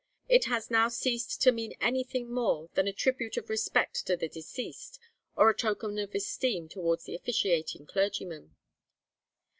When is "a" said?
2.87-2.91, 5.51-5.55